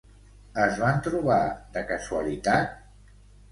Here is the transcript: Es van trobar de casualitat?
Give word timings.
Es 0.63 0.79
van 0.83 0.97
trobar 1.09 1.37
de 1.77 1.85
casualitat? 1.93 2.75